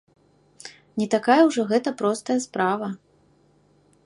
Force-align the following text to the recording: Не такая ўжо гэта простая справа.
Не 1.01 1.07
такая 1.15 1.37
ўжо 1.49 1.61
гэта 1.73 1.95
простая 2.01 2.39
справа. 2.47 2.87